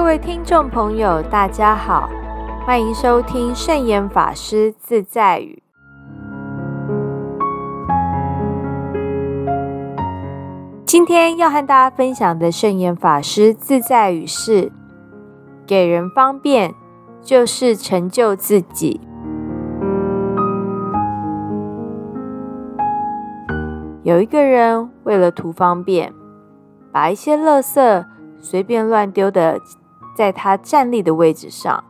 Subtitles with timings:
[0.00, 2.08] 各位听众朋友，大家好，
[2.64, 5.62] 欢迎收听圣严法师自在语。
[10.86, 14.72] 今天要和大家分享的圣严法师自在语是：
[15.66, 16.74] 给人方便，
[17.20, 19.02] 就是成就自己。
[24.02, 26.14] 有一个人为了图方便，
[26.90, 28.06] 把一些垃圾
[28.40, 29.60] 随便乱丢的。
[30.20, 31.82] 在他站立的位置上，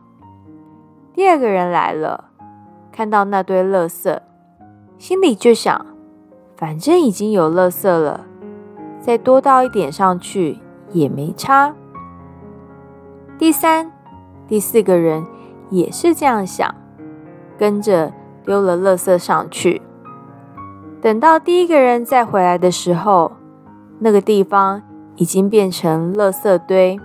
[1.13, 2.29] 第二个人来了，
[2.89, 4.21] 看到那堆垃圾，
[4.97, 5.85] 心里就想：
[6.55, 8.21] 反正已经有垃圾了，
[9.01, 10.59] 再多倒一点上去
[10.93, 11.75] 也没差。
[13.37, 13.91] 第三、
[14.47, 15.25] 第四个人
[15.69, 16.73] 也是这样想，
[17.57, 18.13] 跟着
[18.45, 19.81] 丢了垃圾上去。
[21.01, 23.33] 等到第一个人再回来的时候，
[23.99, 24.81] 那个地方
[25.17, 26.97] 已经变成垃圾堆。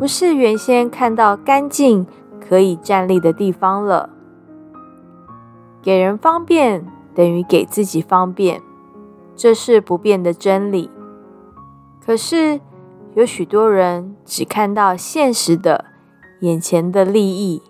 [0.00, 2.06] 不是原先看到干净
[2.40, 4.08] 可以站立的地方了。
[5.82, 8.62] 给人方便等于给自己方便，
[9.36, 10.90] 这是不变的真理。
[12.02, 12.62] 可是
[13.12, 15.84] 有许多人只看到现实的
[16.40, 17.62] 眼前的利益，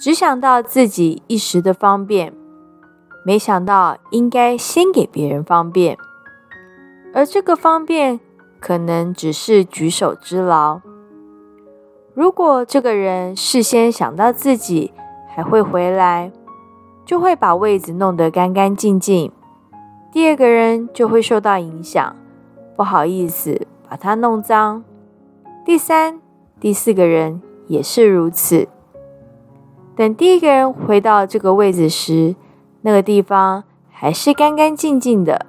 [0.00, 2.32] 只想到自己一时的方便，
[3.26, 5.98] 没想到应该先给别人方便，
[7.12, 8.18] 而这个方便
[8.58, 10.80] 可能只是举手之劳。
[12.14, 14.92] 如果这个人事先想到自己
[15.34, 16.30] 还会回来，
[17.06, 19.32] 就会把位子弄得干干净净，
[20.12, 22.14] 第二个人就会受到影响，
[22.76, 24.84] 不好意思把它弄脏。
[25.64, 26.20] 第三、
[26.60, 28.68] 第四个人也是如此。
[29.96, 32.36] 等第一个人回到这个位子时，
[32.82, 35.46] 那个地方还是干干净净的。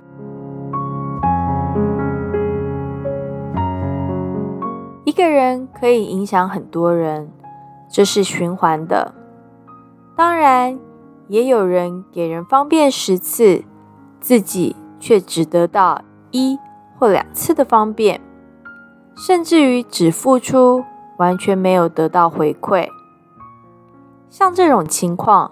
[5.14, 7.32] 一个人可以影响很多人，
[7.88, 9.14] 这是循环的。
[10.16, 10.80] 当然，
[11.28, 13.64] 也有人给人方便十次，
[14.20, 16.02] 自己却只得到
[16.32, 16.58] 一
[16.98, 18.20] 或两次的方便，
[19.16, 20.84] 甚至于只付出，
[21.20, 22.88] 完全没有得到回馈。
[24.32, 25.52] 像这种情况，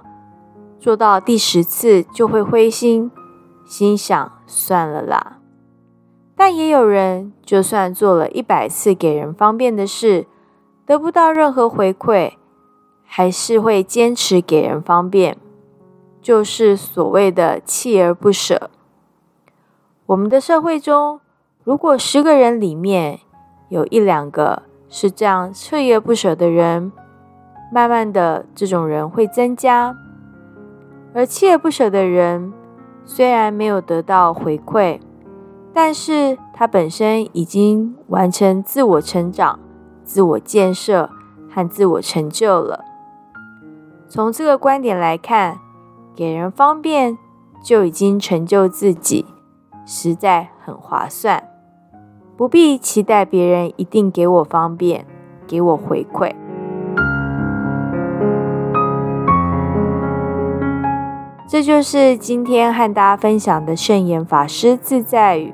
[0.79, 3.11] 做到第十次就会灰心，
[3.63, 5.37] 心想算了啦。
[6.43, 10.25] 但也有人，就算做了一百次给人方便的事，
[10.87, 12.31] 得不到任何回馈，
[13.05, 15.37] 还是会坚持给人方便，
[16.19, 18.71] 就是所谓的锲而不舍。
[20.07, 21.21] 我们的社会中，
[21.63, 23.19] 如果十个人里面
[23.69, 26.91] 有一两个是这样彻夜不舍的人，
[27.71, 29.95] 慢慢的，这种人会增加。
[31.13, 32.51] 而锲而不舍的人，
[33.05, 34.99] 虽然没有得到回馈。
[35.73, 39.59] 但是他本身已经完成自我成长、
[40.03, 41.09] 自我建设
[41.49, 42.83] 和自我成就了。
[44.09, 45.59] 从这个观点来看，
[46.13, 47.17] 给人方便
[47.63, 49.25] 就已经成就自己，
[49.85, 51.41] 实在很划算，
[52.35, 55.05] 不必期待别人一定给我方便、
[55.47, 56.35] 给我回馈。
[61.47, 65.53] 这就是今天和大家分享的圣严法师自在语。